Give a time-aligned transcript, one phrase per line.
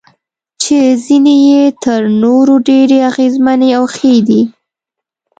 [0.61, 4.41] چې ځینې یې تر نورو ډېرې اغیزمنې او ښې دي.